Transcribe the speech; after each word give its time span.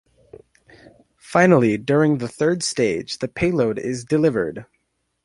Finally, 1.17 1.77
during 1.77 2.17
the 2.17 2.27
third 2.27 2.63
stage, 2.63 3.19
the 3.19 3.27
payload 3.27 3.77
is 3.77 4.03
delivered. 4.03 4.65